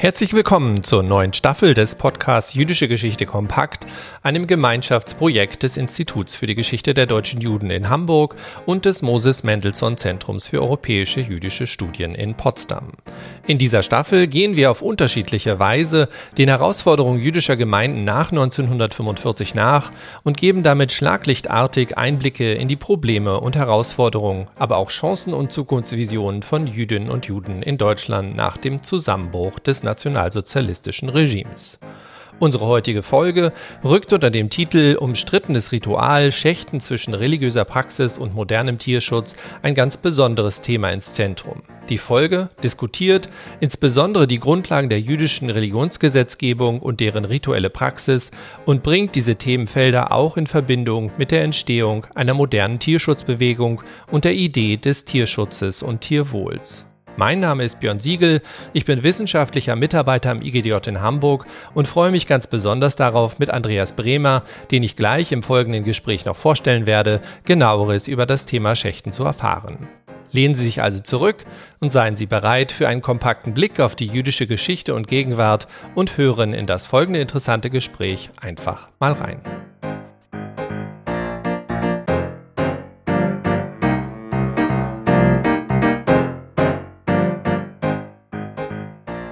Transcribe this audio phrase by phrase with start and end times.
[0.00, 3.84] Herzlich willkommen zur neuen Staffel des Podcasts Jüdische Geschichte Kompakt,
[4.28, 8.36] einem Gemeinschaftsprojekt des Instituts für die Geschichte der deutschen Juden in Hamburg
[8.66, 12.92] und des Moses Mendelssohn Zentrums für europäische jüdische Studien in Potsdam.
[13.46, 19.92] In dieser Staffel gehen wir auf unterschiedliche Weise den Herausforderungen jüdischer Gemeinden nach 1945 nach
[20.24, 26.42] und geben damit schlaglichtartig Einblicke in die Probleme und Herausforderungen, aber auch Chancen und Zukunftsvisionen
[26.42, 31.78] von Jüdinnen und Juden in Deutschland nach dem Zusammenbruch des nationalsozialistischen Regimes.
[32.40, 33.52] Unsere heutige Folge
[33.82, 39.96] rückt unter dem Titel Umstrittenes Ritual, Schächten zwischen religiöser Praxis und modernem Tierschutz ein ganz
[39.96, 41.62] besonderes Thema ins Zentrum.
[41.88, 48.30] Die Folge diskutiert insbesondere die Grundlagen der jüdischen Religionsgesetzgebung und deren rituelle Praxis
[48.66, 53.82] und bringt diese Themenfelder auch in Verbindung mit der Entstehung einer modernen Tierschutzbewegung
[54.12, 56.87] und der Idee des Tierschutzes und Tierwohls.
[57.18, 62.12] Mein Name ist Björn Siegel, ich bin wissenschaftlicher Mitarbeiter am IGDJ in Hamburg und freue
[62.12, 66.86] mich ganz besonders darauf, mit Andreas Bremer, den ich gleich im folgenden Gespräch noch vorstellen
[66.86, 69.88] werde, genaueres über das Thema Schächten zu erfahren.
[70.30, 71.44] Lehnen Sie sich also zurück
[71.80, 75.66] und seien Sie bereit für einen kompakten Blick auf die jüdische Geschichte und Gegenwart
[75.96, 79.40] und hören in das folgende interessante Gespräch einfach mal rein.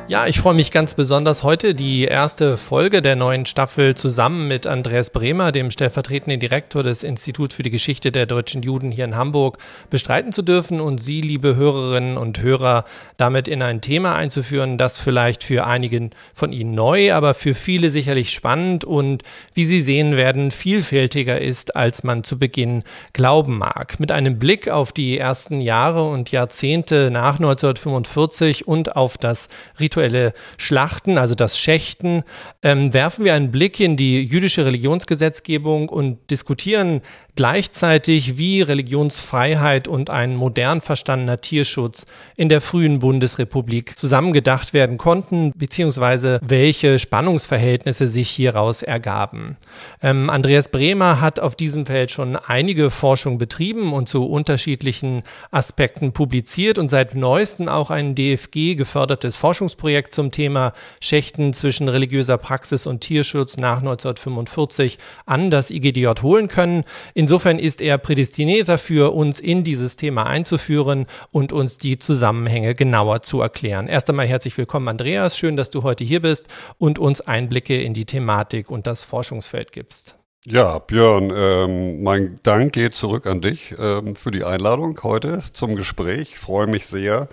[0.08, 4.64] Ja, ich freue mich ganz besonders heute die erste Folge der neuen Staffel zusammen mit
[4.64, 9.16] Andreas Bremer, dem stellvertretenden Direktor des Instituts für die Geschichte der deutschen Juden hier in
[9.16, 9.58] Hamburg,
[9.90, 12.84] bestreiten zu dürfen und Sie, liebe Hörerinnen und Hörer,
[13.16, 17.90] damit in ein Thema einzuführen, das vielleicht für einigen von Ihnen neu, aber für viele
[17.90, 23.98] sicherlich spannend und wie Sie sehen werden, vielfältiger ist, als man zu Beginn glauben mag.
[23.98, 29.48] Mit einem Blick auf die ersten Jahre und Jahrzehnte nach 1945 und auf das
[29.80, 32.22] Ritual rituelle Schlachten, also das Schächten,
[32.62, 37.00] ähm, werfen wir einen Blick in die jüdische Religionsgesetzgebung und diskutieren
[37.36, 45.52] gleichzeitig, wie Religionsfreiheit und ein modern verstandener Tierschutz in der frühen Bundesrepublik zusammengedacht werden konnten,
[45.54, 49.58] beziehungsweise welche Spannungsverhältnisse sich hieraus ergaben.
[50.02, 56.12] Ähm, Andreas Bremer hat auf diesem Feld schon einige Forschung betrieben und zu unterschiedlichen Aspekten
[56.12, 62.86] publiziert und seit neuestem auch ein DFG gefördertes Forschungsprojekt zum Thema Schächten zwischen religiöser Praxis
[62.86, 66.84] und Tierschutz nach 1945 an das IGDJ holen können.
[67.12, 72.76] In Insofern ist er prädestiniert dafür, uns in dieses Thema einzuführen und uns die Zusammenhänge
[72.76, 73.88] genauer zu erklären.
[73.88, 75.36] Erst einmal herzlich willkommen, Andreas.
[75.36, 76.46] Schön, dass du heute hier bist
[76.78, 80.15] und uns Einblicke in die Thematik und das Forschungsfeld gibst.
[80.48, 85.74] Ja, Björn, ähm, mein Dank geht zurück an dich ähm, für die Einladung heute zum
[85.74, 86.34] Gespräch.
[86.34, 87.28] Ich freue mich sehr,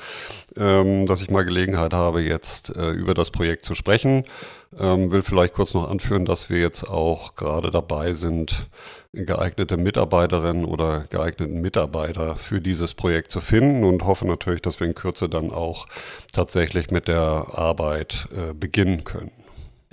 [0.57, 4.23] ähm, dass ich mal Gelegenheit habe, jetzt äh, über das Projekt zu sprechen.
[4.79, 8.65] Ähm, will vielleicht kurz noch anführen, dass wir jetzt auch gerade dabei sind,
[9.11, 14.87] geeignete Mitarbeiterinnen oder geeigneten Mitarbeiter für dieses Projekt zu finden und hoffe natürlich, dass wir
[14.87, 15.85] in Kürze dann auch
[16.31, 19.29] tatsächlich mit der Arbeit äh, beginnen können.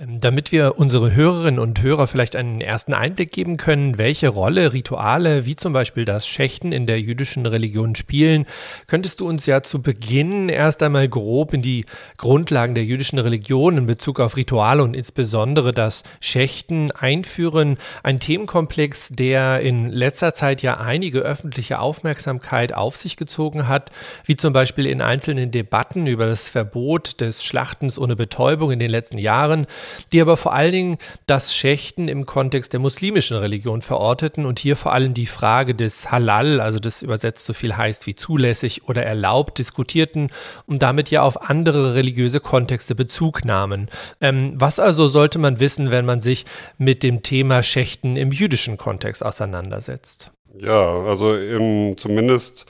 [0.01, 4.73] Ähm, damit wir unsere Hörerinnen und Hörer vielleicht einen ersten Einblick geben können, welche Rolle
[4.73, 8.45] Rituale wie zum Beispiel das Schächten in der jüdischen Religion spielen,
[8.87, 11.85] könntest du uns ja zu Beginn erst einmal grob in die
[12.17, 17.77] Grundlagen der jüdischen Religion in Bezug auf Rituale und insbesondere das Schächten einführen.
[18.01, 23.91] Ein Themenkomplex, der in letzter Zeit ja einige öffentliche Aufmerksamkeit auf sich gezogen hat,
[24.25, 28.89] wie zum Beispiel in einzelnen Debatten über das Verbot des Schlachtens ohne Betäubung in den
[28.89, 29.67] letzten Jahren
[30.11, 34.75] die aber vor allen Dingen das Schächten im Kontext der muslimischen Religion verorteten und hier
[34.75, 39.03] vor allem die Frage des Halal, also das übersetzt so viel heißt wie zulässig oder
[39.03, 40.29] erlaubt, diskutierten
[40.65, 43.89] und damit ja auf andere religiöse Kontexte Bezug nahmen.
[44.19, 46.45] Ähm, was also sollte man wissen, wenn man sich
[46.77, 50.31] mit dem Thema Schächten im jüdischen Kontext auseinandersetzt?
[50.57, 52.65] Ja, also im, zumindest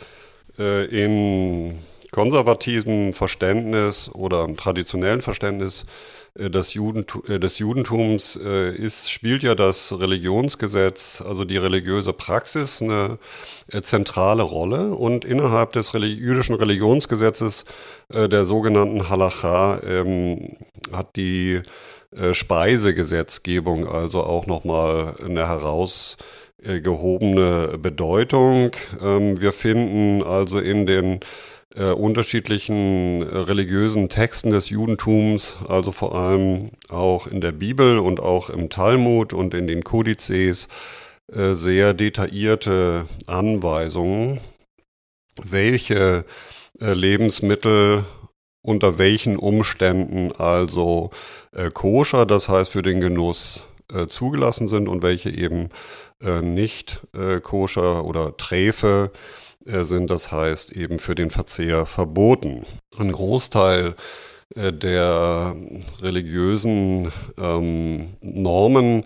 [0.60, 1.76] äh, im
[2.12, 5.86] konservativen Verständnis oder im traditionellen Verständnis
[6.36, 12.82] des, Judentum, äh, des Judentums äh, ist, spielt ja das Religionsgesetz, also die religiöse Praxis,
[12.82, 13.18] eine
[13.82, 14.92] zentrale Rolle.
[14.92, 17.66] Und innerhalb des jüdischen Religionsgesetzes,
[18.10, 20.58] der sogenannten Halacha, ähm,
[20.92, 21.62] hat die
[22.34, 28.72] Speisegesetzgebung also auch nochmal eine herausgehobene Bedeutung.
[29.02, 31.22] Ähm, wir finden also in den
[31.76, 38.20] äh, unterschiedlichen äh, religiösen Texten des Judentums, also vor allem auch in der Bibel und
[38.20, 40.68] auch im Talmud und in den Kodizes,
[41.32, 44.40] äh, sehr detaillierte Anweisungen,
[45.42, 46.26] welche
[46.82, 48.06] äh, Lebensmittel
[48.64, 51.10] unter welchen Umständen also
[51.54, 55.70] äh, koscher, das heißt für den Genuss äh, zugelassen sind und welche eben
[56.44, 57.02] nicht
[57.42, 59.18] koscher oder Träfe äh,
[59.66, 62.66] sind, das heißt eben für den Verzehr verboten.
[62.98, 63.96] Ein Großteil
[64.56, 65.56] äh, der
[66.02, 69.06] religiösen ähm, Normen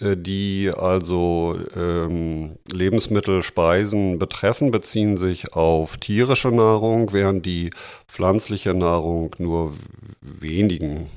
[0.00, 7.70] äh, die also ähm, Lebensmittel, Speisen betreffen, beziehen sich auf tierische Nahrung, während die
[8.08, 9.72] pflanzliche Nahrung nur
[10.20, 11.08] wenigen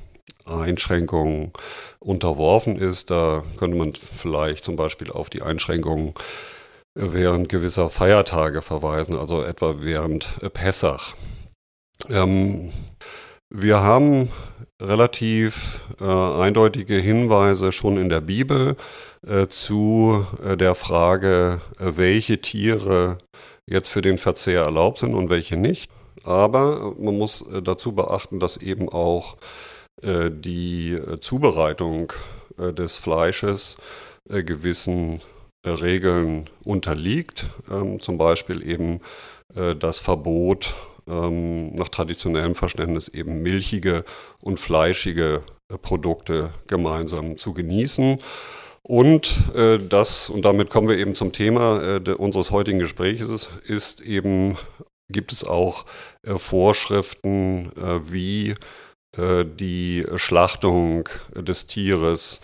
[0.44, 1.52] Einschränkungen
[1.98, 3.10] unterworfen ist.
[3.10, 6.14] Da könnte man vielleicht zum Beispiel auf die Einschränkungen
[6.98, 11.14] während gewisser Feiertage verweisen, also etwa während Pessach.
[12.10, 12.72] Ähm,
[13.50, 14.30] wir haben
[14.80, 18.76] relativ äh, eindeutige Hinweise schon in der Bibel
[19.26, 23.18] äh, zu äh, der Frage, äh, welche Tiere
[23.66, 25.90] jetzt für den Verzehr erlaubt sind und welche nicht.
[26.24, 29.36] Aber man muss äh, dazu beachten, dass eben auch
[30.02, 32.12] äh, die Zubereitung
[32.58, 33.76] des Fleisches
[34.28, 35.20] gewissen
[35.74, 37.46] Regeln unterliegt.
[37.70, 39.00] Ähm, zum Beispiel eben
[39.80, 40.74] das Verbot
[41.08, 44.04] ähm, nach traditionellem Verständnis eben milchige
[44.42, 45.42] und fleischige
[45.72, 48.18] äh, Produkte gemeinsam zu genießen.
[48.82, 54.00] Und äh, das, und damit kommen wir eben zum Thema äh, unseres heutigen Gesprächs, ist
[54.00, 54.56] eben,
[55.10, 55.84] gibt es auch
[56.22, 58.54] äh, Vorschriften, äh, wie
[59.16, 62.40] äh, die Schlachtung des Tieres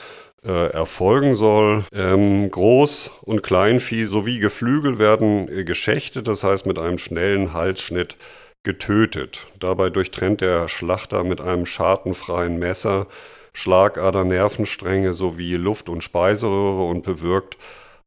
[0.51, 1.85] erfolgen soll.
[1.93, 8.17] Ähm, Groß- und Kleinvieh sowie Geflügel werden geschächtet, das heißt mit einem schnellen Halsschnitt
[8.63, 9.47] getötet.
[9.61, 13.07] Dabei durchtrennt der Schlachter mit einem schartenfreien Messer
[13.55, 17.57] Schlagader, Nervenstränge sowie Luft- und Speiseröhre und bewirkt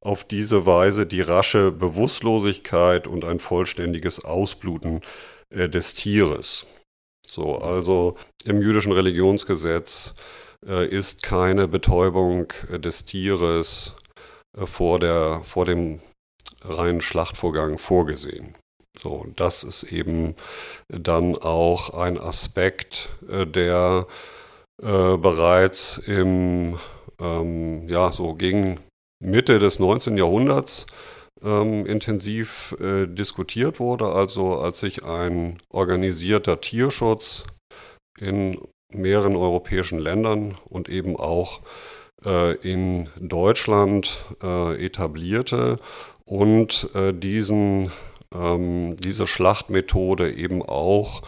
[0.01, 5.01] auf diese Weise die rasche Bewusstlosigkeit und ein vollständiges Ausbluten
[5.49, 6.65] äh, des Tieres.
[7.29, 13.93] So, also im jüdischen Religionsgesetz äh, ist keine Betäubung äh, des Tieres
[14.57, 15.99] äh, vor, der, vor dem
[16.63, 18.55] reinen Schlachtvorgang vorgesehen.
[18.97, 20.35] So, das ist eben
[20.89, 24.07] dann auch ein Aspekt, äh, der
[24.81, 26.79] äh, bereits im,
[27.19, 28.79] ähm, ja, so gegen
[29.19, 30.17] Mitte des 19.
[30.17, 30.87] Jahrhunderts
[31.43, 34.07] ähm, intensiv äh, diskutiert wurde.
[34.07, 37.45] Also als sich ein organisierter Tierschutz
[38.19, 38.57] in
[38.89, 41.61] mehreren europäischen Ländern und eben auch
[42.25, 45.77] äh, in Deutschland äh, etablierte
[46.25, 47.91] und äh, diesen
[48.33, 51.21] ähm, diese Schlachtmethode eben auch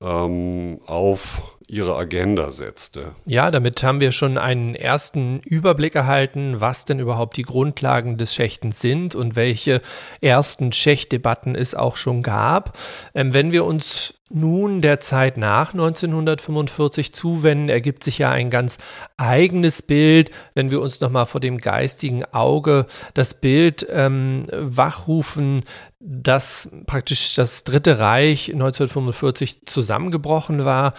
[0.00, 3.12] ähm, auf ihre Agenda setzte.
[3.24, 8.34] Ja, damit haben wir schon einen ersten Überblick erhalten, was denn überhaupt die Grundlagen des
[8.34, 9.82] Schächtens sind und welche
[10.20, 12.78] ersten Schächtdebatten es auch schon gab.
[13.14, 18.78] Ähm, wenn wir uns nun der Zeit nach 1945 zuwenden, ergibt sich ja ein ganz
[19.16, 25.62] eigenes Bild, wenn wir uns nochmal vor dem geistigen Auge das Bild ähm, wachrufen,
[26.00, 30.94] dass praktisch das Dritte Reich 1945 zusammengebrochen war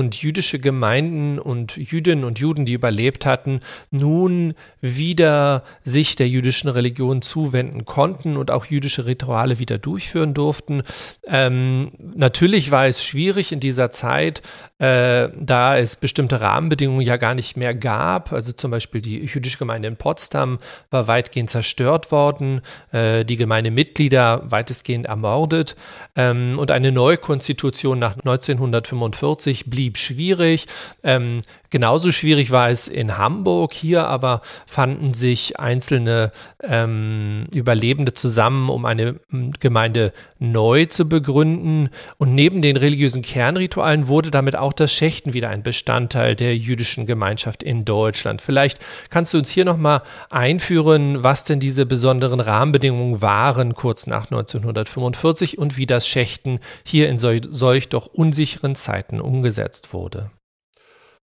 [0.00, 6.70] und jüdische Gemeinden und Jüdinnen und Juden, die überlebt hatten, nun wieder sich der jüdischen
[6.70, 10.84] Religion zuwenden konnten und auch jüdische Rituale wieder durchführen durften.
[11.26, 14.40] Ähm, natürlich war es schwierig in dieser Zeit,
[14.78, 18.32] äh, da es bestimmte Rahmenbedingungen ja gar nicht mehr gab.
[18.32, 20.58] Also zum Beispiel die jüdische Gemeinde in Potsdam
[20.90, 25.76] war weitgehend zerstört worden, äh, die Gemeindemitglieder weitestgehend ermordet
[26.16, 30.66] ähm, und eine Neukonstitution nach 1945 blieb schwierig.
[31.02, 33.72] Ähm, Genauso schwierig war es in Hamburg.
[33.72, 36.32] Hier aber fanden sich einzelne
[36.64, 39.20] ähm, Überlebende zusammen, um eine
[39.60, 41.90] Gemeinde neu zu begründen.
[42.18, 47.06] Und neben den religiösen Kernritualen wurde damit auch das Schächten wieder ein Bestandteil der jüdischen
[47.06, 48.42] Gemeinschaft in Deutschland.
[48.42, 54.24] Vielleicht kannst du uns hier nochmal einführen, was denn diese besonderen Rahmenbedingungen waren kurz nach
[54.24, 60.30] 1945 und wie das Schächten hier in solch doch unsicheren Zeiten umgesetzt wurde.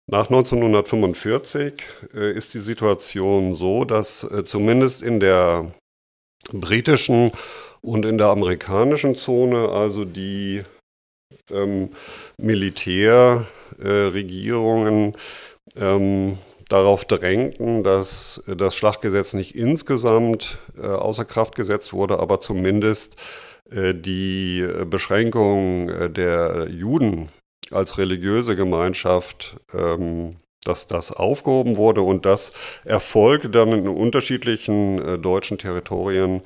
[0.08, 1.74] Nach 1945
[2.14, 5.72] äh, ist die Situation so, dass äh, zumindest in der
[6.52, 7.32] britischen
[7.82, 10.62] und in der amerikanischen Zone, also die
[11.52, 11.90] ähm,
[12.38, 15.16] Militärregierungen
[15.76, 16.38] äh, ähm,
[16.70, 23.16] darauf drängten, dass äh, das Schlachtgesetz nicht insgesamt außer Kraft gesetzt wurde, aber zumindest
[23.72, 27.30] die Beschränkung der Juden
[27.72, 32.52] als religiöse Gemeinschaft, ähm, dass das aufgehoben wurde und das
[32.84, 36.42] erfolgte dann in unterschiedlichen äh, deutschen Territorien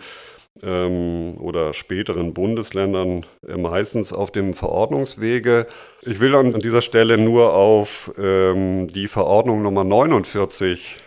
[0.61, 5.67] ähm, oder späteren Bundesländern äh, meistens auf dem Verordnungswege.
[6.01, 10.97] Ich will an dieser Stelle nur auf ähm, die Verordnung Nummer 49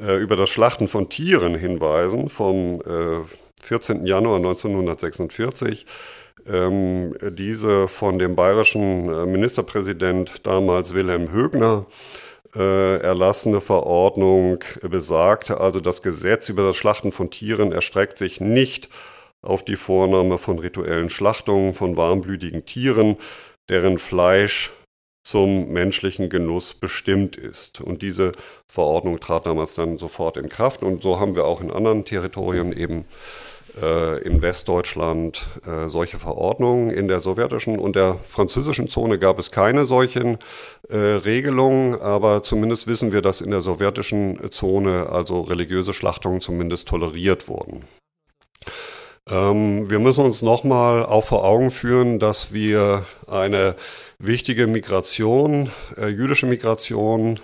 [0.00, 3.20] äh, über das Schlachten von Tieren hinweisen vom äh,
[3.62, 4.06] 14.
[4.06, 5.84] Januar 1946.
[6.50, 11.86] Ähm, diese von dem bayerischen äh, Ministerpräsident damals Wilhelm Högner
[12.56, 18.88] äh, erlassene Verordnung besagte, also das Gesetz über das Schlachten von Tieren erstreckt sich nicht
[19.42, 23.16] auf die Vornahme von rituellen Schlachtungen von warmblütigen Tieren,
[23.68, 24.72] deren Fleisch
[25.22, 27.80] zum menschlichen Genuss bestimmt ist.
[27.80, 28.32] Und diese
[28.66, 30.82] Verordnung trat damals dann sofort in Kraft.
[30.82, 33.04] Und so haben wir auch in anderen Territorien eben
[33.80, 36.90] äh, in Westdeutschland äh, solche Verordnungen.
[36.90, 40.38] In der sowjetischen und der französischen Zone gab es keine solchen
[40.88, 46.88] äh, Regelungen, aber zumindest wissen wir, dass in der sowjetischen Zone also religiöse Schlachtungen zumindest
[46.88, 47.84] toleriert wurden.
[49.28, 53.76] Ähm, wir müssen uns nochmal auch vor Augen führen, dass wir eine
[54.18, 57.38] wichtige Migration, äh, jüdische Migration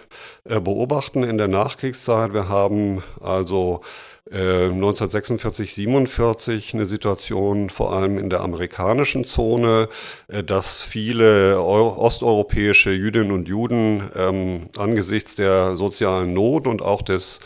[0.45, 2.33] äh, beobachten in der Nachkriegszeit.
[2.33, 3.83] Wir haben also
[4.31, 9.89] 1946, äh, 47 eine Situation vor allem in der amerikanischen Zone,
[10.27, 17.39] äh, dass viele osteuropäische Jüdinnen und Juden ähm, angesichts der sozialen Not und auch des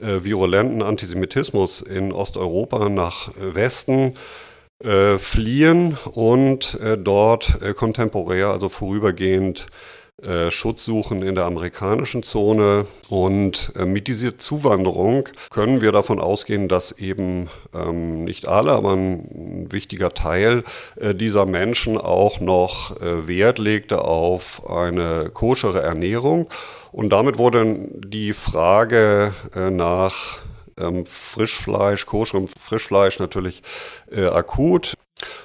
[0.00, 4.14] äh, virulenten Antisemitismus in Osteuropa nach Westen
[4.82, 9.66] äh, fliehen und dort kontemporär, also vorübergehend,
[10.50, 12.86] Schutz suchen in der amerikanischen Zone.
[13.08, 18.92] Und äh, mit dieser Zuwanderung können wir davon ausgehen, dass eben ähm, nicht alle, aber
[18.92, 20.64] ein wichtiger Teil
[20.96, 26.48] äh, dieser Menschen auch noch äh, Wert legte auf eine koschere Ernährung.
[26.92, 30.38] Und damit wurde die Frage äh, nach
[30.78, 33.62] ähm, Frischfleisch, koscherem Frischfleisch natürlich
[34.10, 34.94] äh, akut.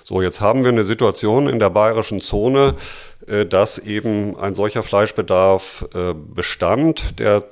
[0.04, 3.07] So, jetzt haben wir eine Situation in der bayerischen Zone, äh,
[3.50, 7.44] dass eben ein solcher Fleischbedarf äh, bestand, der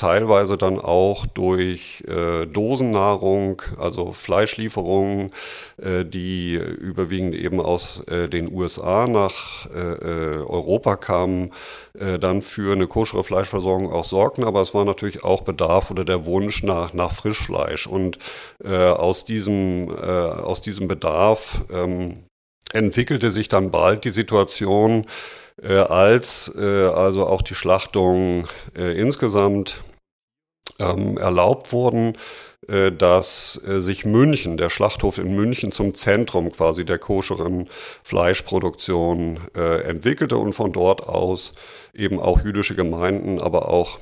[0.00, 5.30] teilweise dann auch durch äh, Dosennahrung, also Fleischlieferungen,
[5.76, 11.52] äh, die überwiegend eben aus äh, den USA nach äh, äh Europa kamen,
[11.98, 14.44] äh, dann für eine koschere Fleischversorgung auch sorgten.
[14.44, 17.86] Aber es war natürlich auch Bedarf oder der Wunsch nach, nach Frischfleisch.
[17.86, 18.18] Und
[18.64, 22.24] äh, aus, diesem, äh, aus diesem Bedarf ähm,
[22.72, 25.06] entwickelte sich dann bald die Situation,
[25.62, 28.46] äh, als äh, also auch die Schlachtung
[28.76, 29.80] äh, insgesamt
[30.78, 32.16] ähm, erlaubt wurden,
[32.68, 37.68] äh, dass äh, sich München, der Schlachthof in München zum Zentrum quasi der koscheren
[38.02, 41.52] Fleischproduktion äh, entwickelte und von dort aus
[41.94, 43.98] eben auch jüdische Gemeinden, aber auch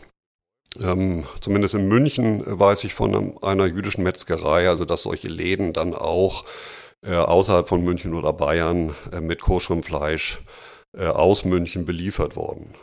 [0.80, 5.72] ähm, zumindest in München weiß ich von einem, einer jüdischen Metzgerei, also dass solche Läden
[5.72, 6.44] dann auch
[7.02, 10.40] äh, außerhalb von München oder Bayern äh, mit koscherem Fleisch
[10.96, 12.74] äh, aus München beliefert worden.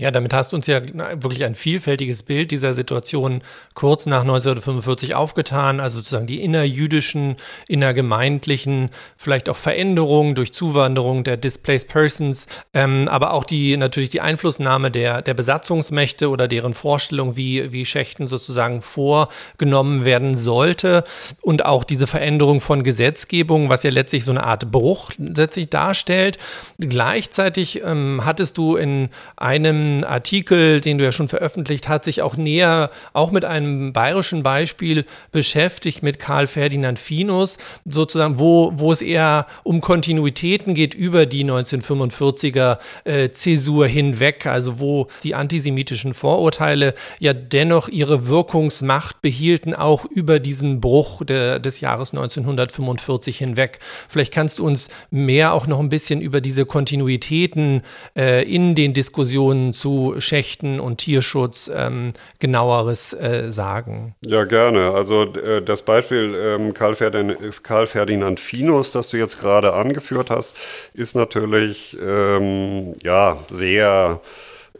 [0.00, 0.80] Ja, damit hast du uns ja
[1.20, 3.42] wirklich ein vielfältiges Bild dieser Situation
[3.74, 7.34] kurz nach 1945 aufgetan, also sozusagen die innerjüdischen,
[7.66, 14.20] innergemeindlichen, vielleicht auch Veränderungen durch Zuwanderung der Displaced Persons, ähm, aber auch die natürlich die
[14.20, 21.02] Einflussnahme der, der Besatzungsmächte oder deren Vorstellung, wie, wie Schächten sozusagen vorgenommen werden sollte
[21.42, 26.38] und auch diese Veränderung von Gesetzgebung, was ja letztlich so eine Art Bruch letztlich darstellt.
[26.78, 32.36] Gleichzeitig ähm, hattest du in einem Artikel, den du ja schon veröffentlicht hast, sich auch
[32.36, 39.02] näher, auch mit einem bayerischen Beispiel beschäftigt, mit Karl Ferdinand Finus, sozusagen, wo, wo es
[39.02, 46.94] eher um Kontinuitäten geht über die 1945er äh, Zäsur hinweg, also wo die antisemitischen Vorurteile
[47.18, 53.78] ja dennoch ihre Wirkungsmacht behielten, auch über diesen Bruch de, des Jahres 1945 hinweg.
[54.08, 57.82] Vielleicht kannst du uns mehr auch noch ein bisschen über diese Kontinuitäten
[58.16, 64.14] äh, in den Diskussionen zu Schächten und Tierschutz ähm, genaueres äh, sagen?
[64.24, 64.90] Ja, gerne.
[64.90, 70.30] Also äh, das Beispiel ähm, Karl, Ferdinand, Karl, Ferdinand, Finus, das du jetzt gerade angeführt
[70.30, 70.54] hast,
[70.94, 74.20] ist natürlich ähm, ja sehr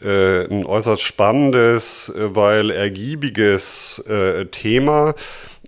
[0.02, 5.14] äh, ein äußerst spannendes, äh, weil ergiebiges äh, Thema.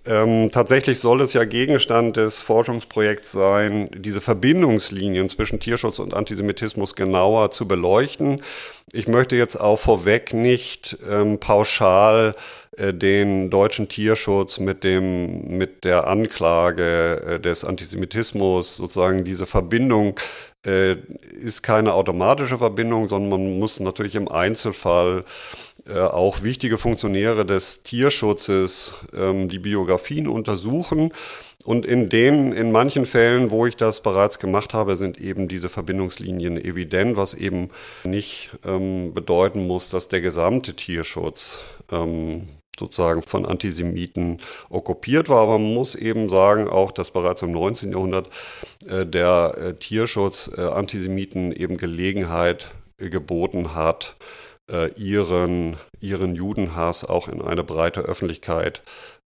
[0.03, 6.95] Ähm, tatsächlich soll es ja Gegenstand des Forschungsprojekts sein, diese Verbindungslinien zwischen Tierschutz und Antisemitismus
[6.95, 8.41] genauer zu beleuchten.
[8.93, 12.35] Ich möchte jetzt auch vorweg nicht ähm, pauschal
[12.77, 20.19] äh, den deutschen Tierschutz mit dem mit der Anklage äh, des Antisemitismus sozusagen diese Verbindung
[20.65, 20.95] äh,
[21.31, 25.25] ist keine automatische Verbindung, sondern man muss natürlich im Einzelfall
[25.87, 31.13] äh, auch wichtige Funktionäre des Tierschutzes ähm, die Biografien untersuchen.
[31.63, 35.69] Und in den, in manchen Fällen, wo ich das bereits gemacht habe, sind eben diese
[35.69, 37.69] Verbindungslinien evident, was eben
[38.03, 41.59] nicht ähm, bedeuten muss, dass der gesamte Tierschutz
[41.91, 42.47] ähm,
[42.79, 45.41] sozusagen von Antisemiten okkupiert war.
[45.41, 47.91] Aber man muss eben sagen, auch dass bereits im 19.
[47.91, 48.29] Jahrhundert
[48.87, 54.15] äh, der äh, Tierschutz äh, Antisemiten eben Gelegenheit äh, geboten hat,
[54.95, 58.81] ihren, ihren Judenhass auch in eine breite Öffentlichkeit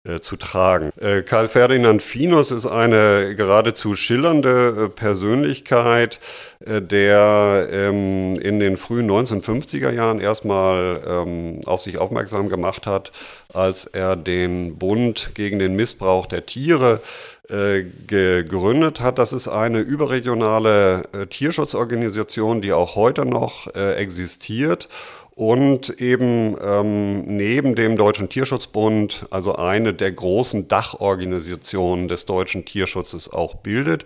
[0.07, 0.91] äh, zu tragen.
[1.01, 6.19] Äh, Karl Ferdinand Finus ist eine geradezu schillernde äh, Persönlichkeit,
[6.59, 13.11] äh, der ähm, in den frühen 1950er Jahren erstmal ähm, auf sich aufmerksam gemacht hat,
[13.51, 17.01] als er den Bund gegen den Missbrauch der Tiere
[17.49, 19.17] äh, gegründet hat.
[19.17, 24.87] Das ist eine überregionale äh, Tierschutzorganisation, die auch heute noch existiert
[25.35, 33.31] und eben ähm, neben dem Deutschen Tierschutzbund, also eine der großen Dachorganisationen des deutschen Tierschutzes
[33.31, 34.05] auch bildet.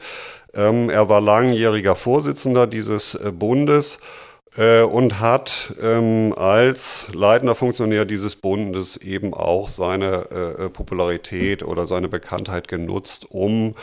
[0.55, 3.99] Ähm, er war langjähriger Vorsitzender dieses äh, Bundes
[4.59, 11.63] äh, und hat ähm, als leitender Funktionär dieses Bundes eben auch seine äh, äh Popularität
[11.63, 13.75] oder seine Bekanntheit genutzt, um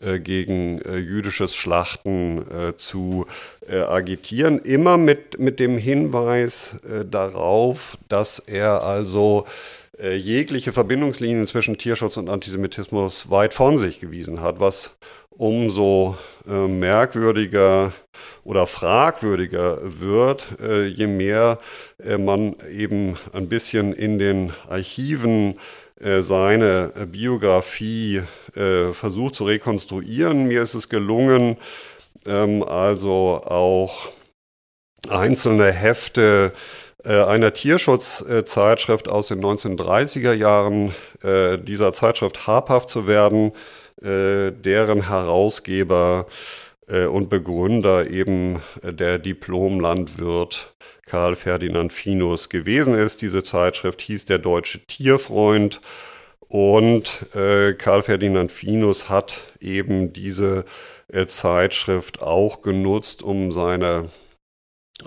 [0.00, 3.26] äh, gegen äh, jüdisches Schlachten zu
[3.70, 4.58] agitieren.
[4.58, 6.76] Immer mit, mit dem Hinweis
[7.10, 9.46] darauf, dass er also
[9.98, 14.96] jegliche Verbindungslinien zwischen Tierschutz und Antisemitismus weit von sich gewiesen hat, was
[15.36, 16.16] umso
[16.48, 17.92] äh, merkwürdiger
[18.44, 21.58] oder fragwürdiger wird, äh, je mehr
[22.02, 25.58] äh, man eben ein bisschen in den Archiven
[26.00, 28.22] äh, seine Biografie
[28.54, 30.46] äh, versucht zu rekonstruieren.
[30.46, 31.56] Mir ist es gelungen,
[32.26, 34.08] ähm, also auch
[35.08, 36.52] einzelne Hefte
[37.04, 40.94] äh, einer Tierschutzzeitschrift aus den 1930er Jahren
[41.62, 43.52] dieser Zeitschrift habhaft zu werden,
[44.04, 46.26] deren Herausgeber
[46.86, 50.74] und Begründer eben der Diplom-Landwirt
[51.06, 53.22] Karl Ferdinand Finus gewesen ist.
[53.22, 55.80] Diese Zeitschrift hieß Der Deutsche Tierfreund
[56.40, 60.64] und äh, Karl Ferdinand Finus hat eben diese
[61.08, 64.08] äh, Zeitschrift auch genutzt, um seine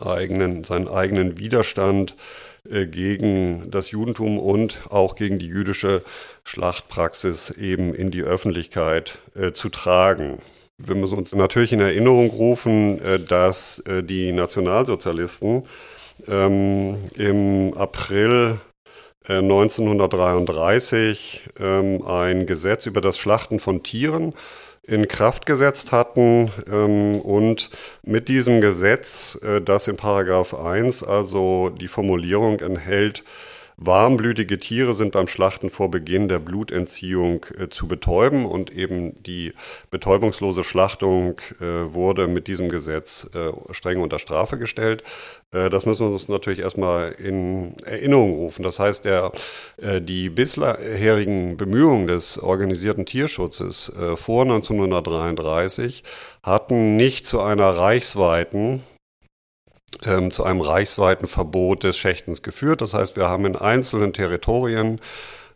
[0.01, 2.46] eigenen, seinen eigenen Widerstand äh,
[2.87, 6.03] gegen das Judentum und auch gegen die jüdische
[6.43, 10.39] Schlachtpraxis eben in die Öffentlichkeit äh, zu tragen.
[10.77, 15.65] Wir müssen uns natürlich in Erinnerung rufen, äh, dass äh, die Nationalsozialisten
[16.27, 18.59] ähm, im April
[19.27, 24.33] 1933 äh, ähm, ein Gesetz über das Schlachten von Tieren
[24.87, 27.69] in Kraft gesetzt hatten ähm, und
[28.03, 33.23] mit diesem Gesetz, das in Paragraph 1 also die Formulierung enthält,
[33.79, 39.53] Warmblütige Tiere sind beim Schlachten vor Beginn der Blutentziehung äh, zu betäuben und eben die
[39.91, 45.03] betäubungslose Schlachtung äh, wurde mit diesem Gesetz äh, streng unter Strafe gestellt.
[45.53, 48.63] Äh, das müssen wir uns natürlich erstmal in Erinnerung rufen.
[48.63, 49.31] Das heißt, der,
[49.79, 56.03] äh, die bisherigen Bemühungen des organisierten Tierschutzes äh, vor 1933
[56.41, 58.81] hatten nicht zu einer reichsweiten
[60.05, 62.81] ähm, zu einem reichsweiten Verbot des Schächtens geführt.
[62.81, 65.01] Das heißt, wir haben in einzelnen Territorien,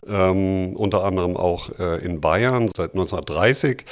[0.07, 3.85] ähm, unter anderem auch äh, in Bayern seit 1930,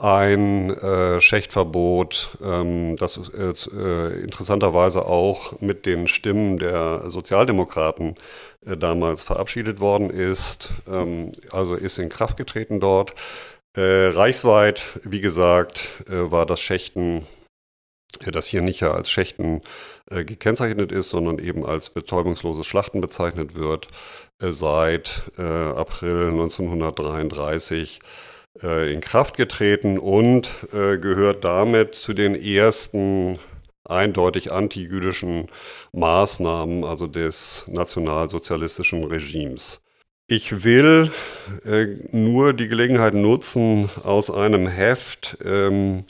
[0.00, 8.14] ein äh, Schächtverbot, ähm, das äh, äh, interessanterweise auch mit den Stimmen der Sozialdemokraten
[8.64, 13.14] äh, damals verabschiedet worden ist, ähm, also ist in Kraft getreten dort.
[13.76, 17.26] Äh, reichsweit, wie gesagt, äh, war das Schächten
[18.26, 19.62] das hier nicht ja als Schächten
[20.10, 23.88] äh, gekennzeichnet ist, sondern eben als betäubungsloses Schlachten bezeichnet wird,
[24.40, 28.00] äh, seit äh, April 1933
[28.62, 33.38] äh, in Kraft getreten und äh, gehört damit zu den ersten
[33.84, 35.48] eindeutig antijüdischen
[35.92, 39.80] Maßnahmen, also des nationalsozialistischen Regimes.
[40.28, 41.10] Ich will
[41.64, 46.04] äh, nur die Gelegenheit nutzen, aus einem Heft ähm,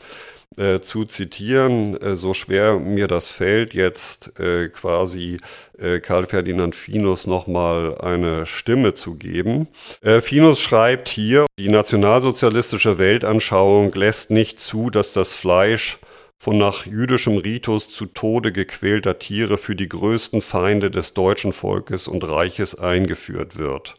[0.61, 5.39] äh, zu zitieren, äh, so schwer mir das fällt, jetzt äh, quasi
[5.79, 9.69] äh, Karl Ferdinand Finus nochmal eine Stimme zu geben.
[10.03, 15.99] Äh, Finus schreibt hier, die nationalsozialistische Weltanschauung lässt nicht zu, dass das Fleisch
[16.37, 22.07] von nach jüdischem Ritus zu Tode gequälter Tiere für die größten Feinde des deutschen Volkes
[22.07, 23.95] und Reiches eingeführt wird.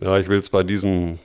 [0.00, 1.18] Ja, ich will es bei diesem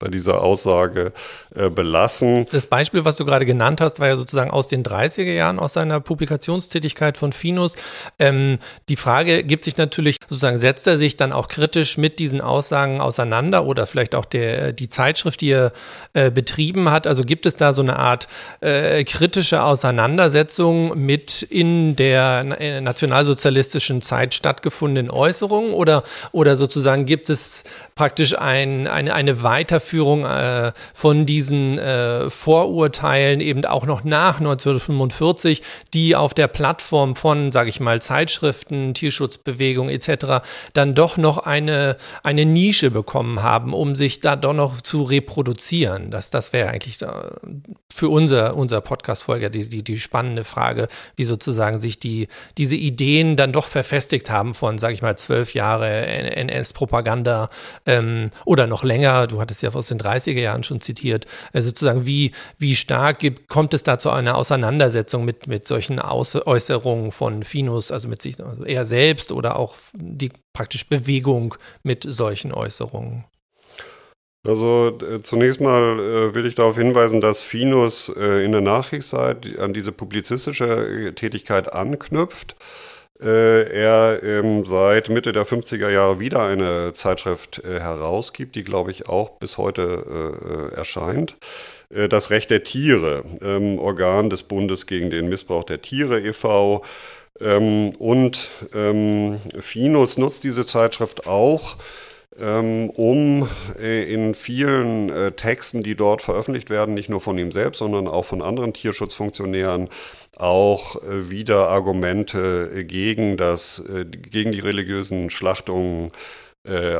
[0.00, 1.12] bei dieser Aussage
[1.54, 2.46] äh, belassen.
[2.50, 5.74] Das Beispiel, was du gerade genannt hast, war ja sozusagen aus den 30er Jahren, aus
[5.74, 7.76] seiner Publikationstätigkeit von Finus.
[8.18, 8.58] Ähm,
[8.88, 13.00] die Frage gibt sich natürlich, sozusagen, setzt er sich dann auch kritisch mit diesen Aussagen
[13.02, 15.72] auseinander oder vielleicht auch der, die Zeitschrift, die er
[16.14, 17.06] äh, betrieben hat?
[17.06, 18.26] Also gibt es da so eine Art
[18.60, 27.28] äh, kritische Auseinandersetzung mit in der äh, nationalsozialistischen Zeit stattgefundenen Äußerungen oder, oder sozusagen gibt
[27.28, 27.64] es
[28.00, 35.60] praktisch ein, eine, eine Weiterführung äh, von diesen äh, Vorurteilen eben auch noch nach 1945,
[35.92, 40.42] die auf der Plattform von, sage ich mal, Zeitschriften, Tierschutzbewegung etc.
[40.72, 46.10] dann doch noch eine, eine Nische bekommen haben, um sich da doch noch zu reproduzieren.
[46.10, 47.06] Das, das wäre eigentlich äh,
[47.92, 53.36] für unser, unser Podcast-Folge die, die, die spannende Frage, wie sozusagen sich die, diese Ideen
[53.36, 57.50] dann doch verfestigt haben von, sage ich mal, zwölf Jahre NS-Propaganda
[57.90, 62.06] ähm, oder noch länger, du hattest ja aus den 30er Jahren schon zitiert, also sozusagen
[62.06, 67.12] wie, wie stark gibt, kommt es da zu einer Auseinandersetzung mit, mit solchen Aus Äußerungen
[67.12, 72.52] von Finus, also mit sich also er selbst oder auch die praktisch Bewegung mit solchen
[72.52, 73.24] Äußerungen?
[74.46, 79.58] Also äh, zunächst mal äh, will ich darauf hinweisen, dass Finus äh, in der Nachkriegszeit
[79.58, 82.56] an diese publizistische äh, Tätigkeit anknüpft.
[83.22, 88.90] Äh, er ähm, seit Mitte der 50er Jahre wieder eine Zeitschrift äh, herausgibt, die, glaube
[88.90, 91.36] ich, auch bis heute erscheint.
[91.90, 96.84] Das Recht der Tiere, ähm, Organ des Bundes gegen den Missbrauch der Tiere e.V.
[97.40, 101.76] Ähm, und ähm, Finus nutzt diese Zeitschrift auch,
[102.38, 107.78] um äh, in vielen äh, Texten, die dort veröffentlicht werden, nicht nur von ihm selbst,
[107.78, 109.88] sondern auch von anderen Tierschutzfunktionären,
[110.36, 113.82] auch äh, wieder Argumente gegen, das,
[114.30, 116.12] gegen die religiösen Schlachtungen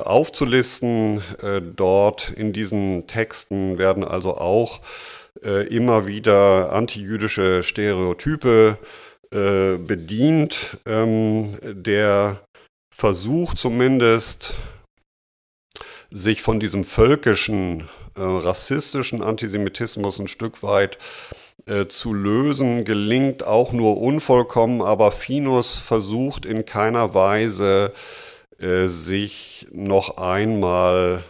[0.04, 1.20] aufzulisten.
[1.76, 4.80] Dort in diesen Texten werden also auch
[5.42, 8.78] immer wieder antijüdische Stereotype
[9.30, 10.78] bedient.
[10.86, 12.40] Ähm, der
[12.90, 14.54] Versuch zumindest
[16.10, 20.98] sich von diesem völkischen, äh, rassistischen Antisemitismus ein Stück weit
[21.66, 27.92] äh, zu lösen, gelingt auch nur unvollkommen, aber Finus versucht in keiner Weise,
[28.58, 31.22] äh, sich noch einmal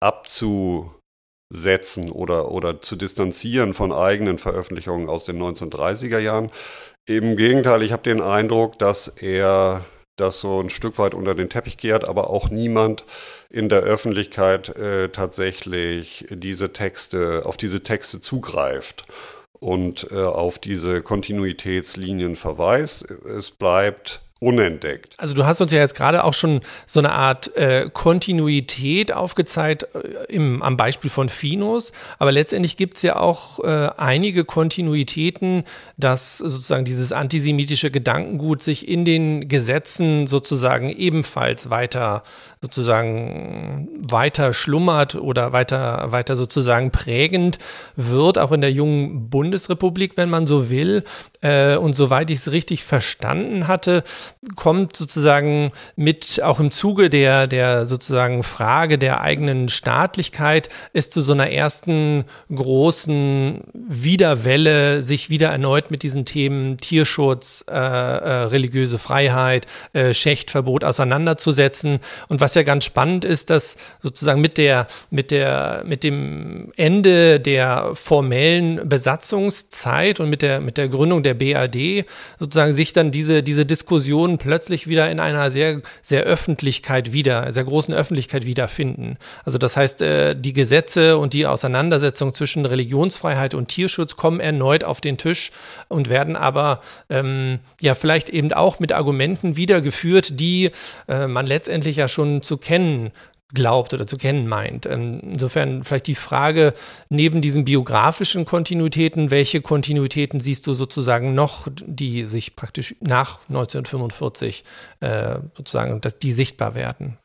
[0.00, 0.92] abzusetzen
[2.12, 6.50] oder, oder zu distanzieren von eigenen Veröffentlichungen aus den 1930er Jahren.
[7.06, 9.84] Im Gegenteil, ich habe den Eindruck, dass er
[10.20, 13.04] das so ein Stück weit unter den Teppich kehrt, aber auch niemand
[13.50, 19.04] in der Öffentlichkeit äh, tatsächlich diese Texte, auf diese Texte zugreift
[19.60, 23.10] und äh, auf diese Kontinuitätslinien verweist.
[23.10, 25.14] Es bleibt unentdeckt.
[25.16, 29.86] Also du hast uns ja jetzt gerade auch schon so eine Art äh, Kontinuität aufgezeigt
[29.94, 35.64] äh, im, am Beispiel von Finos, aber letztendlich gibt es ja auch äh, einige Kontinuitäten,
[35.96, 42.22] dass sozusagen dieses antisemitische Gedankengut sich in den Gesetzen sozusagen ebenfalls weiter
[42.60, 47.58] sozusagen weiter schlummert oder weiter, weiter sozusagen prägend
[47.96, 51.04] wird, auch in der jungen Bundesrepublik, wenn man so will.
[51.40, 54.02] Äh, und soweit ich es richtig verstanden hatte,
[54.56, 61.22] kommt sozusagen mit auch im Zuge der, der sozusagen Frage der eigenen Staatlichkeit ist zu
[61.22, 68.98] so einer ersten großen Widerwelle, sich wieder erneut mit diesen Themen Tierschutz, äh, äh, religiöse
[68.98, 72.00] Freiheit, äh, Schächtverbot auseinanderzusetzen.
[72.28, 77.40] Und was ja ganz spannend ist, dass sozusagen mit der, mit der, mit dem Ende
[77.40, 82.04] der formellen Besatzungszeit und mit der, mit der Gründung der BAD
[82.38, 87.52] sozusagen sich dann diese, diese Diskussion Diskussionen plötzlich wieder in einer sehr, sehr Öffentlichkeit wieder,
[87.52, 89.16] sehr großen Öffentlichkeit wiederfinden.
[89.44, 94.84] Also das heißt, äh, die Gesetze und die Auseinandersetzung zwischen Religionsfreiheit und Tierschutz kommen erneut
[94.84, 95.50] auf den Tisch
[95.88, 96.80] und werden aber
[97.10, 100.70] ähm, ja vielleicht eben auch mit Argumenten wiedergeführt, die
[101.08, 103.12] äh, man letztendlich ja schon zu kennen
[103.54, 104.86] glaubt oder zu kennen meint.
[104.86, 106.74] Ähm, insofern vielleicht die Frage,
[107.08, 114.64] neben diesen biografischen Kontinuitäten, welche Kontinuitäten siehst du sozusagen noch, die sich praktisch nach 1945
[115.00, 117.18] äh, sozusagen, die sichtbar werden?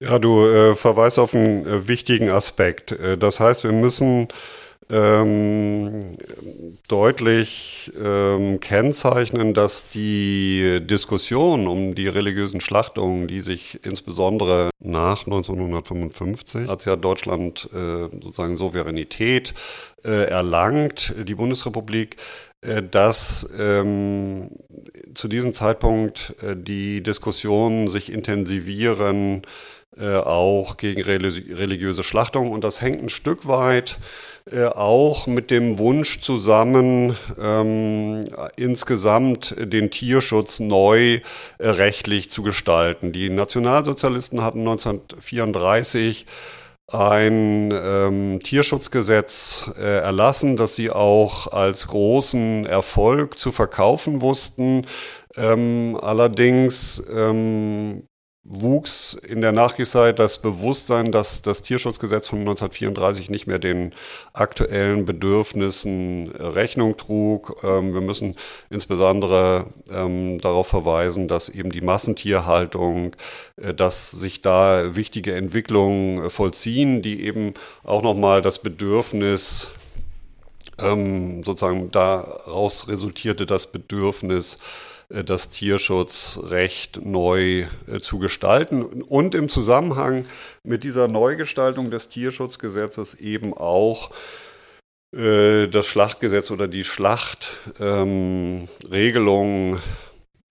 [0.00, 2.92] Ja, du äh, verweist auf einen äh, wichtigen Aspekt.
[2.92, 4.28] Äh, das heißt, wir müssen
[4.90, 6.16] ähm,
[6.88, 16.68] deutlich ähm, kennzeichnen, dass die Diskussion um die religiösen Schlachtungen, die sich insbesondere nach 1955,
[16.68, 19.54] als ja Deutschland äh, sozusagen Souveränität
[20.04, 22.16] äh, erlangt, die Bundesrepublik,
[22.60, 24.50] äh, dass ähm,
[25.14, 29.42] zu diesem Zeitpunkt äh, die Diskussionen sich intensivieren
[29.96, 32.52] äh, auch gegen religiöse Schlachtung.
[32.52, 33.98] Und das hängt ein Stück weit
[34.74, 38.24] auch mit dem Wunsch zusammen, ähm,
[38.56, 41.20] insgesamt den Tierschutz neu
[41.58, 43.12] äh, rechtlich zu gestalten.
[43.12, 46.26] Die Nationalsozialisten hatten 1934
[46.90, 54.86] ein ähm, Tierschutzgesetz äh, erlassen, das sie auch als großen Erfolg zu verkaufen wussten.
[55.36, 58.07] Ähm, allerdings ähm,
[58.50, 63.92] wuchs in der Nachkriegszeit das Bewusstsein, dass das Tierschutzgesetz von 1934 nicht mehr den
[64.32, 67.62] aktuellen Bedürfnissen Rechnung trug.
[67.62, 68.36] Ähm, wir müssen
[68.70, 73.14] insbesondere ähm, darauf verweisen, dass eben die Massentierhaltung,
[73.56, 77.52] äh, dass sich da wichtige Entwicklungen vollziehen, die eben
[77.84, 79.70] auch nochmal das Bedürfnis
[80.80, 89.48] ähm, sozusagen daraus resultierte das Bedürfnis äh, das Tierschutzrecht neu äh, zu gestalten und im
[89.48, 90.26] Zusammenhang
[90.62, 94.10] mit dieser Neugestaltung des Tierschutzgesetzes eben auch
[95.16, 99.80] äh, das Schlachtgesetz oder die Schlachtregelung ähm,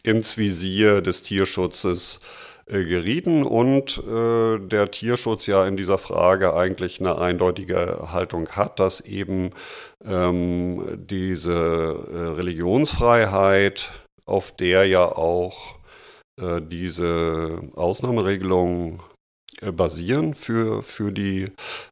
[0.03, 2.19] ins Visier des Tierschutzes
[2.69, 8.99] gerieten und äh, der Tierschutz ja in dieser Frage eigentlich eine eindeutige Haltung hat, dass
[8.99, 9.51] eben
[10.03, 13.89] ähm, diese äh, Religionsfreiheit
[14.27, 15.75] auf der ja auch
[16.39, 18.99] äh, diese Ausnahmeregelungen
[19.61, 21.47] äh, basieren für, für die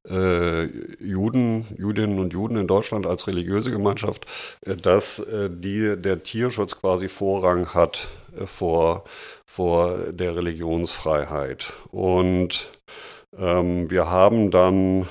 [0.08, 0.66] äh,
[1.04, 4.28] Juden, Judinnen und Juden in Deutschland als religiöse Gemeinschaft,
[4.66, 8.08] äh, dass die, der Tierschutz quasi Vorrang hat
[8.46, 9.06] vor,
[9.50, 11.74] vor der Religionsfreiheit.
[11.92, 12.70] Und
[13.38, 15.08] ähm, wir haben dann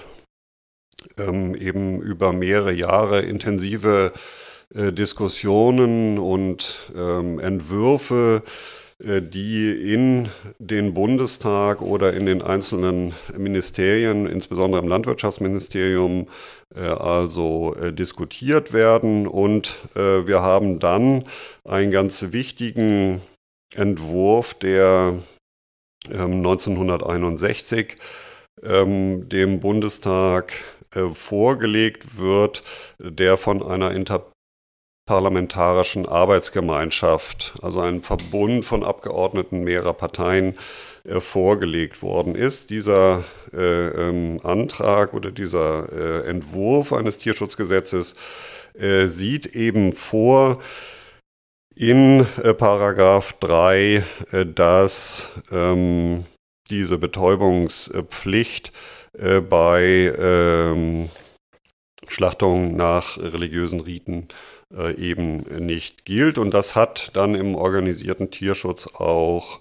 [1.19, 4.13] ähm, eben über mehrere Jahre intensive
[4.75, 8.43] äh, Diskussionen und ähm, Entwürfe,
[9.05, 16.29] äh, die in den Bundestag oder in den einzelnen Ministerien, insbesondere im Landwirtschaftsministerium,
[16.75, 19.27] äh, also äh, diskutiert werden.
[19.27, 21.25] Und äh, wir haben dann
[21.65, 23.21] einen ganz wichtigen
[23.75, 25.15] Entwurf, der
[26.11, 27.97] 1961 ähm,
[28.63, 30.53] ähm, dem Bundestag
[30.95, 32.63] äh, vorgelegt wird,
[32.99, 34.31] der von einer Inter
[35.07, 40.57] parlamentarischen Arbeitsgemeinschaft, also einem Verbund von Abgeordneten mehrerer Parteien,
[41.05, 42.71] äh, vorgelegt worden ist.
[42.71, 48.15] Dieser äh, ähm, Antrag oder dieser äh, Entwurf eines Tierschutzgesetzes
[48.79, 50.61] äh, sieht eben vor,
[51.77, 56.25] in äh, Paragraph 3, äh, dass ähm,
[56.71, 58.73] diese Betäubungspflicht
[59.13, 61.09] bei ähm,
[62.09, 64.29] Schlachtung nach religiösen Riten
[64.77, 66.39] äh, eben nicht gilt.
[66.39, 69.61] Und das hat dann im organisierten Tierschutz auch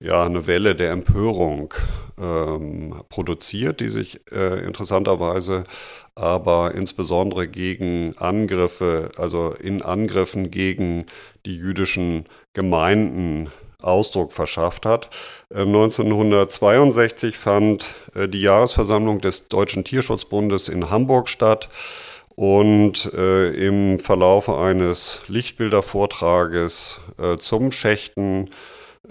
[0.00, 1.74] ja, eine Welle der Empörung
[2.20, 5.64] ähm, produziert, die sich äh, interessanterweise
[6.18, 11.06] aber insbesondere gegen Angriffe, also in Angriffen gegen
[11.46, 12.24] die jüdischen
[12.54, 15.10] Gemeinden Ausdruck verschafft hat.
[15.54, 21.68] 1962 äh, fand äh, die Jahresversammlung des Deutschen Tierschutzbundes in Hamburg statt.
[22.38, 28.50] Und äh, im Verlaufe eines Lichtbildervortrages äh, zum Schächten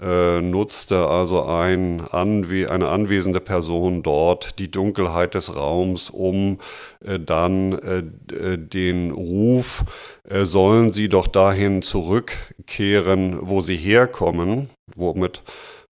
[0.00, 6.58] äh, nutzte also ein Anwe eine anwesende Person dort die Dunkelheit des Raums, um
[7.04, 7.98] äh, dann äh,
[8.34, 9.84] äh, den Ruf,
[10.24, 15.42] sollen Sie doch dahin zurückkehren, wo Sie herkommen, womit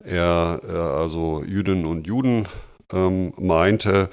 [0.02, 2.46] er also Jüdinnen und Juden
[2.92, 4.08] ähm, meinte,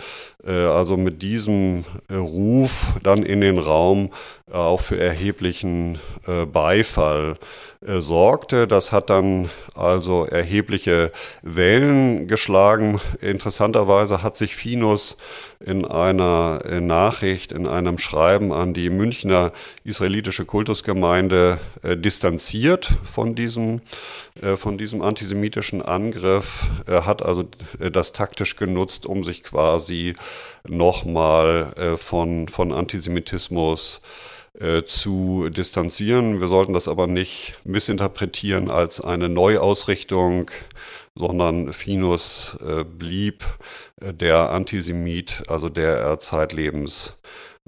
[0.46, 4.12] äh, also mit diesem äh, Ruf dann in den Raum
[4.50, 7.38] äh, auch für erheblichen äh, Beifall
[7.86, 8.68] äh, sorgte.
[8.68, 13.00] Das hat dann also erhebliche Wellen geschlagen.
[13.22, 15.18] Interessanterweise hat sich Finus
[15.60, 19.52] in einer äh, Nachricht, in einem Schreiben an die Münchner
[19.84, 23.82] israelitische Kultusgemeinde äh, distanziert von diesem,
[24.42, 26.68] äh, von diesem antisemitischen Angriff.
[26.86, 27.46] Er hat also
[27.80, 30.16] äh, das taktisch genutzt, um sich quasi
[30.68, 34.02] nochmal äh, von, von Antisemitismus
[34.60, 36.40] äh, zu distanzieren.
[36.40, 40.52] Wir sollten das aber nicht missinterpretieren als eine Neuausrichtung,
[41.16, 43.44] sondern Finus äh, blieb
[44.02, 47.18] äh, der Antisemit, also der er zeitlebens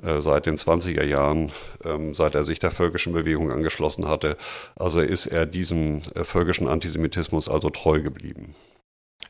[0.02, 1.52] äh, seit den 20er Jahren,
[1.84, 4.38] ähm, seit er sich der völkischen Bewegung angeschlossen hatte.
[4.76, 8.56] Also ist er diesem äh, völkischen Antisemitismus also treu geblieben.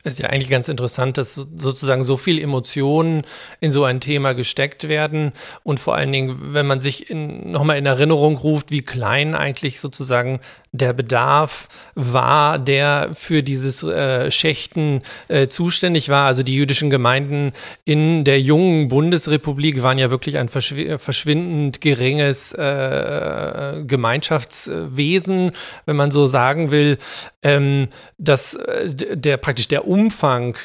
[0.06, 3.24] Ist ja eigentlich ganz interessant, dass sozusagen so viel Emotionen
[3.58, 5.32] in so ein Thema gesteckt werden
[5.64, 10.38] und vor allen Dingen, wenn man sich nochmal in Erinnerung ruft, wie klein eigentlich sozusagen
[10.76, 16.26] der Bedarf war, der für dieses äh, Schächten äh, zuständig war.
[16.26, 17.52] Also die jüdischen Gemeinden
[17.84, 25.52] in der jungen Bundesrepublik waren ja wirklich ein verschw verschwindend geringes äh, Gemeinschaftswesen,
[25.86, 26.98] wenn man so sagen will.
[27.42, 27.88] Ähm,
[28.18, 30.58] dass äh, der praktisch der Umfang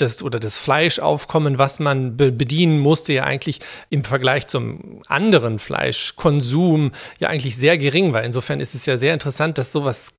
[0.00, 5.58] des oder das Fleischaufkommen, was man be bedienen musste, ja eigentlich im Vergleich zum anderen
[5.58, 8.22] Fleischkonsum ja eigentlich sehr gering war.
[8.22, 10.14] Insofern ist es ja sehr interessant, dass sowas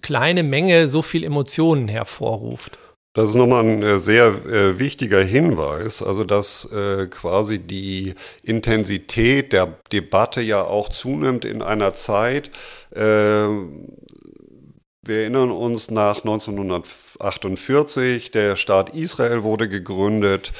[0.00, 2.78] kleine Menge so viel Emotionen hervorruft.
[3.12, 9.52] Das ist nochmal ein äh, sehr äh, wichtiger Hinweis, also dass äh, quasi die Intensität
[9.52, 12.50] der Debatte ja auch zunimmt in einer Zeit.
[12.90, 13.46] Äh,
[15.06, 20.52] wir erinnern uns nach 1948, der Staat Israel wurde gegründet.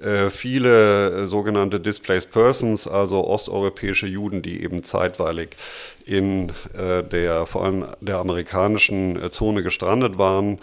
[0.00, 5.56] Äh, viele äh, sogenannte Displaced Persons, also osteuropäische Juden, die eben zeitweilig
[6.04, 10.58] in äh, der vor allem der amerikanischen Zone gestrandet waren,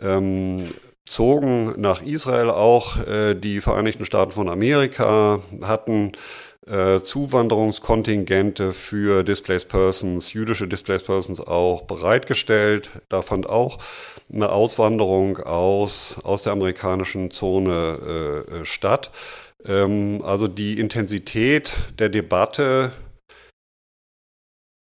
[0.00, 0.72] ähm,
[1.04, 2.96] zogen nach Israel auch.
[3.36, 6.12] Die Vereinigten Staaten von Amerika hatten
[6.66, 12.90] äh, Zuwanderungskontingente für Displaced Persons, jüdische Displaced Persons auch bereitgestellt.
[13.08, 13.78] Da fand auch
[14.32, 19.10] eine Auswanderung aus, aus der amerikanischen Zone äh, statt.
[19.64, 22.92] Ähm, also die Intensität der Debatte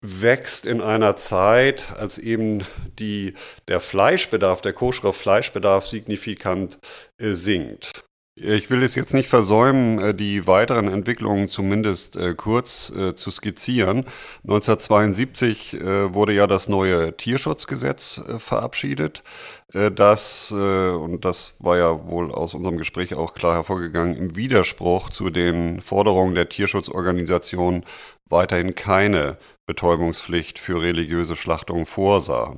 [0.02, 2.63] wächst in einer Zeit, als eben
[3.00, 3.34] die,
[3.68, 6.80] der Fleischbedarf, der koschere Fleischbedarf signifikant
[7.18, 8.09] äh, sinkt.
[8.41, 13.32] Ich will es jetzt nicht versäumen, äh, die weiteren Entwicklungen zumindest äh, kurz äh, zu
[13.32, 14.06] skizzieren.
[14.43, 15.78] 1972
[16.12, 19.23] wurde ja das neue Tierschutzgesetz verabschiedet,
[19.71, 25.30] das, und das war ja wohl aus unserem Gespräch auch klar hervorgegangen, im Widerspruch zu
[25.30, 27.86] den Forderungen der Tierschutzorganisation
[28.30, 32.58] weiterhin keine Betäubungspflicht für religiöse Schlachtungen vorsah.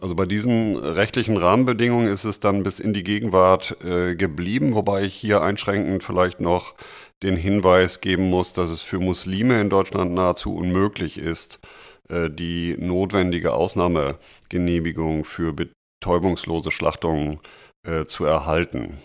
[0.00, 5.02] Also bei diesen rechtlichen Rahmenbedingungen ist es dann bis in die Gegenwart äh, geblieben, wobei
[5.02, 6.74] ich hier einschränkend vielleicht noch
[7.22, 11.60] den Hinweis geben muss, dass es für Muslime in Deutschland nahezu unmöglich ist,
[12.08, 17.38] äh, die notwendige Ausnahmegenehmigung für betäubungslose Schlachtungen
[17.86, 18.96] äh, zu erhalten.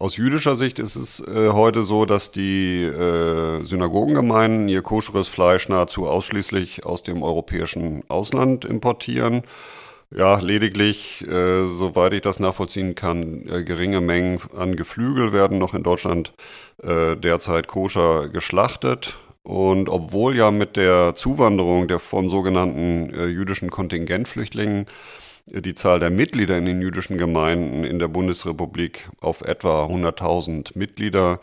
[0.00, 5.68] Aus jüdischer Sicht ist es äh, heute so, dass die äh, Synagogengemeinden ihr koscheres Fleisch
[5.68, 9.42] nahezu ausschließlich aus dem europäischen Ausland importieren.
[10.10, 15.74] Ja, lediglich, äh, soweit ich das nachvollziehen kann, äh, geringe Mengen an Geflügel werden noch
[15.74, 16.32] in Deutschland
[16.82, 19.16] äh, derzeit koscher geschlachtet.
[19.44, 24.86] Und obwohl ja mit der Zuwanderung der von sogenannten äh, jüdischen Kontingentflüchtlingen
[25.46, 31.40] die Zahl der Mitglieder in den jüdischen Gemeinden in der Bundesrepublik auf etwa 100.000 Mitglieder,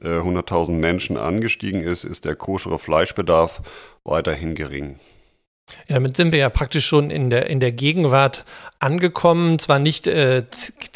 [0.00, 3.60] 100.000 äh, Menschen angestiegen ist, ist der koschere Fleischbedarf
[4.04, 4.98] weiterhin gering.
[5.88, 8.44] Ja, damit sind wir ja praktisch schon in der, in der Gegenwart
[8.80, 9.58] angekommen.
[9.58, 10.42] Zwar nicht äh,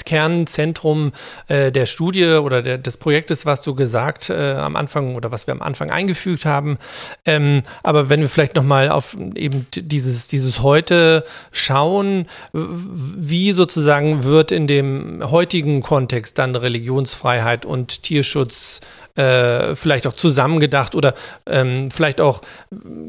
[0.05, 1.13] Kernzentrum
[1.49, 5.47] äh, der Studie oder der, des Projektes, was du gesagt äh, am Anfang oder was
[5.47, 6.79] wir am Anfang eingefügt haben.
[7.27, 14.51] Ähm, aber wenn wir vielleicht nochmal auf eben dieses, dieses Heute schauen, wie sozusagen wird
[14.51, 18.81] in dem heutigen Kontext dann Religionsfreiheit und Tierschutz
[19.17, 21.15] äh, vielleicht auch zusammengedacht oder
[21.47, 22.41] ähm, vielleicht auch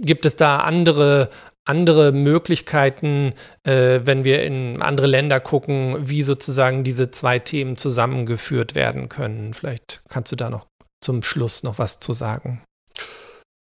[0.02, 1.30] gibt es da andere
[1.66, 8.76] andere Möglichkeiten, äh, wenn wir in andere Länder gucken, wie sozusagen diese zwei Themen zusammengeführt
[8.76, 9.54] werden können.
[9.54, 10.68] Vielleicht kannst du da noch
[11.02, 12.62] zum Schluss noch was zu sagen.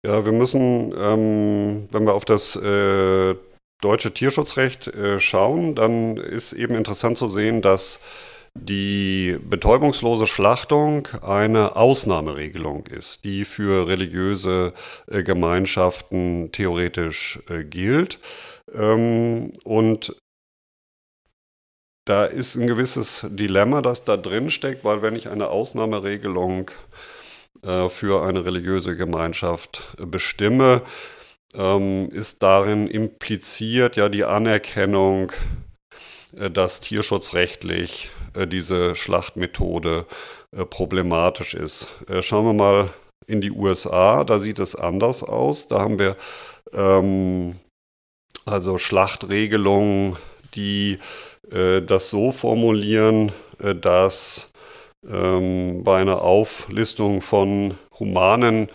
[0.04, 3.36] Ja, wir müssen, ähm, wenn wir auf das äh,
[3.80, 8.00] deutsche Tierschutzrecht äh, schauen, dann ist eben interessant zu sehen, dass
[8.54, 14.74] die betäubungslose Schlachtung eine Ausnahmeregelung ist, die für religiöse
[15.06, 18.18] äh, Gemeinschaften theoretisch äh, gilt.
[18.74, 20.14] Ähm, und
[22.04, 26.70] da ist ein gewisses Dilemma, das da drin steckt, weil wenn ich eine Ausnahmeregelung
[27.62, 30.82] äh, für eine religiöse Gemeinschaft bestimme,
[31.54, 35.32] ähm, ist darin impliziert ja die Anerkennung,
[36.32, 40.06] dass tierschutzrechtlich äh, diese Schlachtmethode
[40.56, 41.88] äh, problematisch ist.
[42.08, 42.90] Äh, schauen wir mal
[43.26, 45.68] in die USA, da sieht es anders aus.
[45.68, 46.16] Da haben wir
[46.72, 47.56] ähm,
[48.44, 50.16] also Schlachtregelungen,
[50.54, 50.98] die
[51.50, 53.32] äh, das so formulieren,
[53.62, 54.52] äh, dass
[55.08, 58.68] ähm, bei einer Auflistung von humanen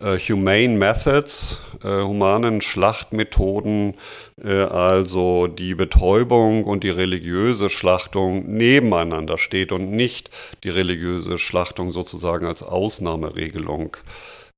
[0.00, 3.94] äh, Humane Methods, äh, humanen Schlachtmethoden,
[4.42, 10.30] äh, also die Betäubung und die religiöse Schlachtung nebeneinander steht und nicht
[10.64, 13.96] die religiöse Schlachtung sozusagen als Ausnahmeregelung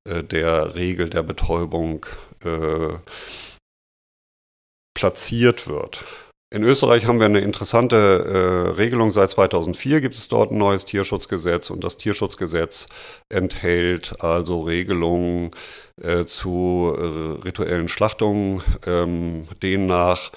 [0.07, 2.05] äh, der Regel der Betäubung
[2.43, 2.97] äh,
[4.93, 6.03] platziert wird.
[6.55, 9.11] In Österreich haben wir eine interessante äh, Regelung.
[9.11, 12.85] Seit 2004 gibt es dort ein neues Tierschutzgesetz und das Tierschutzgesetz
[13.27, 15.51] enthält also Regelungen
[16.01, 19.43] äh, zu äh, rituellen Schlachtungen, ähm,
[19.85, 20.31] nach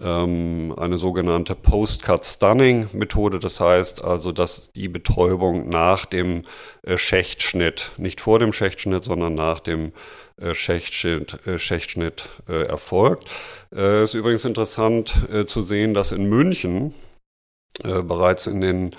[0.00, 3.38] ähm, eine sogenannte Post-Cut-Stunning-Methode.
[3.38, 6.42] Das heißt also, dass die Betäubung nach dem
[6.82, 9.92] äh, Schächtschnitt, nicht vor dem Schächtschnitt, sondern nach dem
[10.52, 13.28] Schächtschnitt, äh, Schächtschnitt äh, erfolgt.
[13.70, 15.14] Es ist übrigens interessant
[15.46, 16.92] zu sehen, dass in München
[17.84, 18.90] bereits in den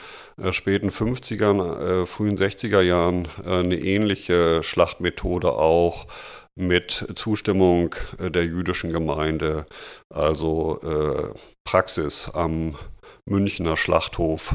[0.52, 6.08] späten 50er, frühen 60er Jahren eine ähnliche Schlachtmethode auch
[6.56, 9.66] mit Zustimmung der jüdischen Gemeinde,
[10.10, 11.34] also
[11.66, 12.78] Praxis am
[13.26, 14.54] Münchner Schlachthof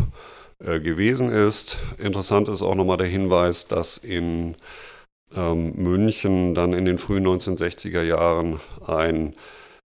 [0.58, 1.76] gewesen ist.
[1.98, 4.56] Interessant ist auch nochmal der Hinweis, dass in
[5.34, 9.34] ähm, München dann in den frühen 1960er Jahren ein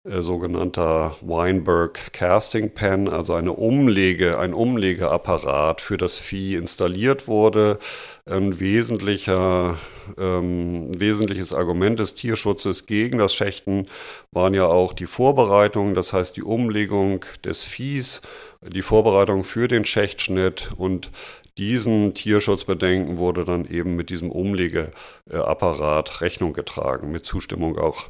[0.05, 7.79] äh, sogenannter Weinberg Casting Pen, also eine Umlege, ein Umlegeapparat für das Vieh installiert wurde.
[8.25, 9.77] Ein wesentlicher,
[10.17, 13.87] ähm, wesentliches Argument des Tierschutzes gegen das Schächten
[14.31, 18.21] waren ja auch die Vorbereitungen, das heißt die Umlegung des Viehs,
[18.61, 21.11] die Vorbereitung für den Schächtschnitt und
[21.59, 28.05] diesen Tierschutzbedenken wurde dann eben mit diesem Umlegeapparat Rechnung getragen, mit Zustimmung auch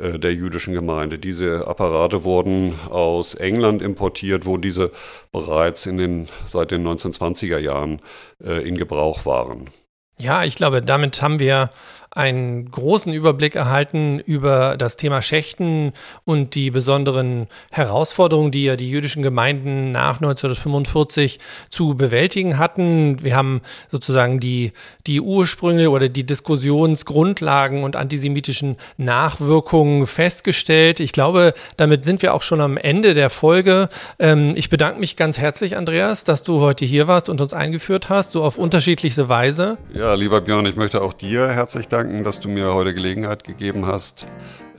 [0.00, 1.18] äh, der jüdischen Gemeinde.
[1.18, 4.92] Diese Apparate wurden aus England importiert, wo diese
[5.32, 8.00] bereits in den, seit den 1920er Jahren
[8.42, 9.68] äh, in Gebrauch waren.
[10.18, 11.70] Ja, ich glaube, damit haben wir
[12.14, 15.94] einen großen Überblick erhalten über das Thema Schächten
[16.26, 21.40] und die besonderen Herausforderungen, die ja die jüdischen Gemeinden nach 1945
[21.70, 23.22] zu bewältigen hatten.
[23.22, 24.72] Wir haben sozusagen die,
[25.06, 31.00] die Ursprünge oder die Diskussionsgrundlagen und antisemitischen Nachwirkungen festgestellt.
[31.00, 33.88] Ich glaube, damit sind wir auch schon am Ende der Folge.
[34.18, 38.10] Ähm, ich bedanke mich ganz herzlich, Andreas, dass du heute hier warst und uns eingeführt
[38.10, 39.78] hast, so auf unterschiedlichste Weise.
[39.94, 43.44] Ja, lieber Björn, ich möchte auch dir herzlich danken danken, dass du mir heute Gelegenheit
[43.44, 44.26] gegeben hast,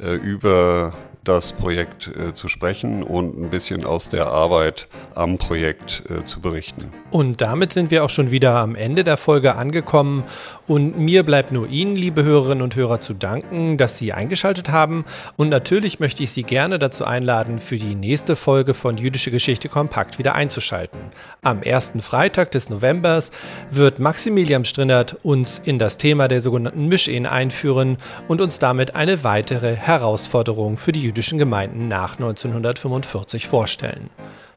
[0.02, 0.92] äh, über
[1.24, 6.42] das Projekt äh, zu sprechen und ein bisschen aus der Arbeit am Projekt äh, zu
[6.42, 6.92] berichten.
[7.12, 10.24] Und damit sind wir auch schon wieder am Ende der Folge angekommen.
[10.68, 15.06] Und mir bleibt nur Ihnen, liebe Hörerinnen und Hörer, zu danken, dass Sie eingeschaltet haben.
[15.38, 19.70] Und natürlich möchte ich Sie gerne dazu einladen, für die nächste Folge von Jüdische Geschichte
[19.70, 21.00] Kompakt wieder einzuschalten.
[21.42, 23.32] Am ersten Freitag des Novembers
[23.72, 27.98] wird Maximilian Strinnert uns in das Thema der sogenannten Mischehen einführen
[28.28, 34.10] und uns damit eine weitere Herausforderung für die jüdischen Gemeinden nach 1945 vorstellen.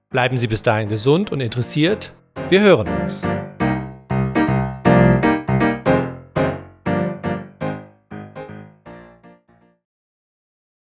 [0.09, 2.13] Bleiben Sie bis dahin gesund und interessiert.
[2.49, 3.27] Wir hören uns.